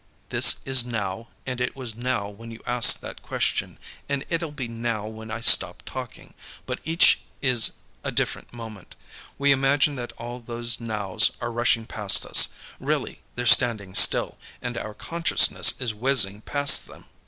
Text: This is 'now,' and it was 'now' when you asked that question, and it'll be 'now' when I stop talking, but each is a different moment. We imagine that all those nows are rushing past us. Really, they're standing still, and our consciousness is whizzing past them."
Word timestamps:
This 0.29 0.61
is 0.65 0.83
'now,' 0.83 1.27
and 1.45 1.61
it 1.61 1.75
was 1.75 1.93
'now' 1.93 2.27
when 2.27 2.49
you 2.49 2.61
asked 2.65 3.01
that 3.01 3.21
question, 3.21 3.77
and 4.09 4.25
it'll 4.31 4.51
be 4.51 4.67
'now' 4.67 5.05
when 5.05 5.29
I 5.29 5.41
stop 5.41 5.83
talking, 5.85 6.33
but 6.65 6.79
each 6.83 7.19
is 7.43 7.73
a 8.03 8.11
different 8.11 8.51
moment. 8.51 8.95
We 9.37 9.51
imagine 9.51 9.97
that 9.97 10.11
all 10.13 10.39
those 10.39 10.79
nows 10.79 11.29
are 11.39 11.51
rushing 11.51 11.85
past 11.85 12.25
us. 12.25 12.47
Really, 12.79 13.21
they're 13.35 13.45
standing 13.45 13.93
still, 13.93 14.39
and 14.59 14.75
our 14.75 14.95
consciousness 14.95 15.75
is 15.79 15.93
whizzing 15.93 16.41
past 16.41 16.87
them." 16.87 17.05